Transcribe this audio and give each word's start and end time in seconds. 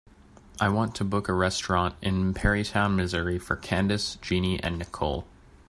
I 0.59 0.67
want 0.69 0.95
to 0.95 1.03
book 1.03 1.29
a 1.29 1.31
restaurantin 1.31 2.33
Perrytown 2.33 2.95
Missouri 2.95 3.37
for 3.37 3.55
candice, 3.55 4.19
jeannie 4.19 4.59
and 4.63 4.79
nichole. 4.81 5.25